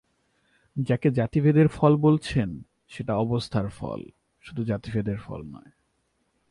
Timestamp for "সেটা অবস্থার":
2.89-3.67